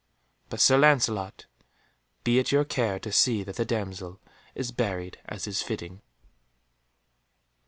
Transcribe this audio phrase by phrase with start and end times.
[0.49, 1.45] But, Sir Lancelot,
[2.23, 4.19] be it your care to see that the damsel
[4.55, 6.01] is buried as is fitting."